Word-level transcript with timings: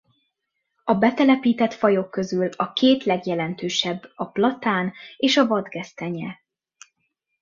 A 0.83 0.93
betelepített 0.93 1.73
fajok 1.73 2.11
közül 2.11 2.47
a 2.55 2.73
két 2.73 3.03
legjelentősebb 3.03 4.11
a 4.15 4.25
platán 4.29 4.93
és 5.17 5.37
a 5.37 5.47
vadgesztenye. 5.47 6.37